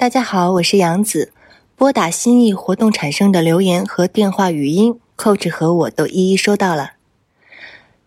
[0.00, 1.30] 大家好，我是杨子。
[1.76, 6.92] 拨打心意活动产生的留言和电话语音，coach 和我都一一收到了。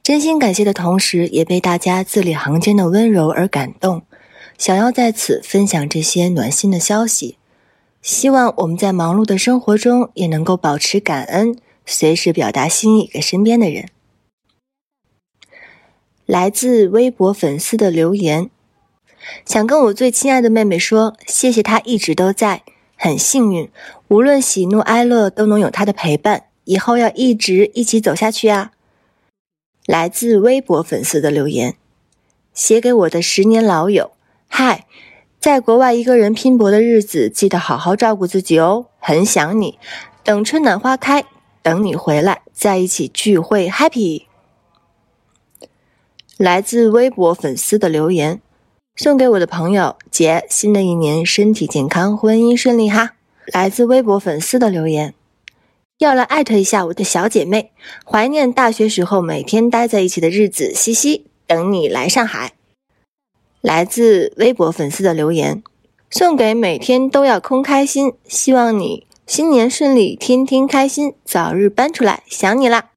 [0.02, 4.02] 真心感谢的同时，也被大家字里行间的温柔而感动。
[4.58, 7.38] 想要在此分享这些暖心的消息，
[8.02, 11.56] 希望我们在忙碌的生活中也能够保持感恩，
[11.86, 13.88] 随时表达心意给身边的人。
[16.26, 18.50] 来自微博粉丝的留言。
[19.46, 22.64] 想跟我最亲爱的妹妹说，谢谢她一直都在，
[22.96, 23.70] 很幸运，
[24.08, 28.72] 无论喜怒哀乐都能有她的陪伴，以后要一直一起走下去啊！
[29.86, 31.76] 来自微博粉丝的留言，
[32.54, 34.12] 写给我的十年老友，
[34.48, 34.86] 嗨，
[35.40, 39.78] 在国外一个人拼搏的日子，记得好好照顾自己哦，很想你，
[40.24, 41.26] 等春暖花开，
[41.62, 44.24] 等你回来，在一起聚会，happy。
[46.38, 48.42] 来自微博粉丝的留言。
[48.96, 53.16] 送给我的朋友姐，新的一年身体健康，婚姻顺利哈！
[53.48, 55.16] 来自微博粉丝的留言，
[55.98, 57.72] 要来艾特一下我的小姐妹，
[58.06, 62.54] 怀念大学时候每天待在一起的日子，嘻嘻，等你来上海。
[63.62, 65.64] 来自微博粉丝的留言，
[66.12, 72.92] 送给每天都要空开心，希望你新年顺利，天天开心，早日搬出来，想你啦！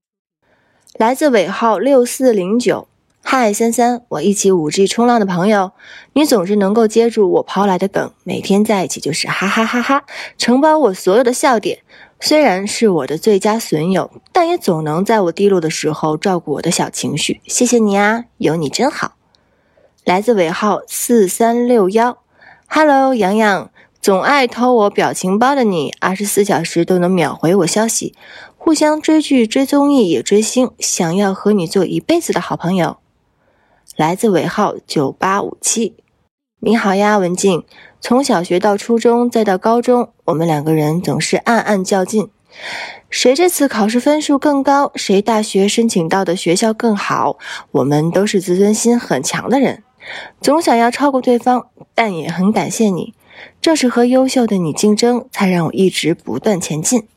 [0.98, 2.86] 来自尾号六四零九。
[3.28, 5.72] 嗨，三三，我一起五 G 冲浪的朋友，
[6.12, 10.04] 你总是能够接住我抛来的梗，每天在一起就是哈哈哈哈，
[10.38, 11.80] 承包我所有的笑点。
[12.20, 17.40] 虽然是我的最佳损友，但也总能在我低落的时候照顾我的小情绪。
[17.46, 19.16] 谢谢你啊，有你真好。
[20.04, 22.18] 来自尾号四三六幺
[22.68, 28.14] ，Hello，洋洋，总爱偷我表情包的你，二十四小时都能秒回我消息，
[28.56, 32.98] 互相追剧、追综艺也追星，想要和你做一辈子的好朋友。
[33.96, 35.96] 来自尾号九八五七，
[36.60, 37.64] 你好呀，文静。
[37.98, 42.28] 从小学到初中，再到高中，我们两个人总是暗暗较劲，
[43.08, 47.38] 谁这次考试分数更高，谁大学申请到的学校更好。
[47.70, 49.82] 我们都是自尊心很强的人，
[50.42, 53.14] 总想要超过对方，但也很感谢你，
[53.62, 57.08] 正是和优秀的你竞争，才让我一直不断前进。